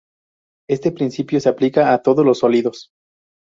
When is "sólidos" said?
2.39-2.89